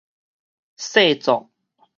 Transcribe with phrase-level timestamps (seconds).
[0.81, 1.47] 細作